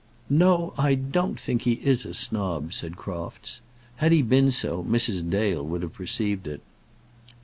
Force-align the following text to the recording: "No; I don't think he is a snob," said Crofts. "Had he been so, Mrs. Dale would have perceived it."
"No; 0.31 0.73
I 0.79 0.95
don't 0.95 1.39
think 1.39 1.61
he 1.61 1.73
is 1.73 2.05
a 2.07 2.15
snob," 2.15 2.73
said 2.73 2.95
Crofts. 2.97 3.61
"Had 3.97 4.11
he 4.11 4.23
been 4.23 4.49
so, 4.49 4.83
Mrs. 4.83 5.29
Dale 5.29 5.63
would 5.63 5.83
have 5.83 5.93
perceived 5.93 6.47
it." 6.47 6.61